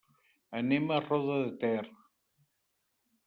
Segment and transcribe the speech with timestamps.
[0.59, 1.85] Anem a Roda de Ter.